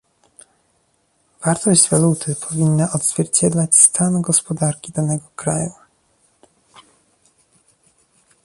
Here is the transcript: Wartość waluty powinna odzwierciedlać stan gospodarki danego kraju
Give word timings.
Wartość 1.45 1.89
waluty 1.89 2.35
powinna 2.35 2.91
odzwierciedlać 2.91 3.75
stan 3.75 4.21
gospodarki 4.21 4.91
danego 4.91 5.25
kraju 5.35 5.71